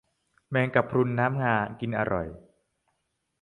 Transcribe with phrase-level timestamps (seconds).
[0.49, 2.27] แมงกะพรุนน้ำมันงา กินอร่อย